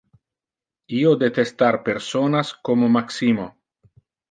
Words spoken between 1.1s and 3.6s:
detestar personas como Maximo.